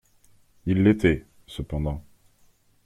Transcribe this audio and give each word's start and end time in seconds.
Ils 0.65 0.81
l'étaient, 0.81 1.27
cependant. 1.45 2.03